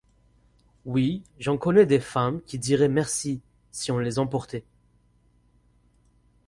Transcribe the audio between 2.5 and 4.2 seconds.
diraient merci, si on les